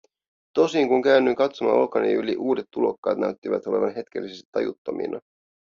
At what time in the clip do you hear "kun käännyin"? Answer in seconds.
0.87-1.35